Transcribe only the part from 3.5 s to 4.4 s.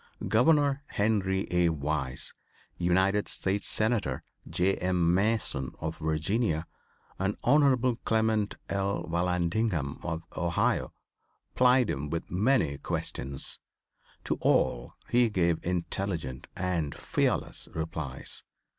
Senator